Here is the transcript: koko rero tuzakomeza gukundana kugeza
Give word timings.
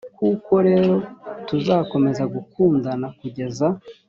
koko 0.17 0.53
rero 0.67 0.93
tuzakomeza 1.47 2.23
gukundana 2.33 3.07
kugeza 3.19 3.67